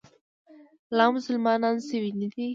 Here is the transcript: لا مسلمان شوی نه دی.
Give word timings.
لا 0.97 1.05
مسلمان 1.15 1.61
شوی 1.87 2.11
نه 2.19 2.27
دی. 2.33 2.45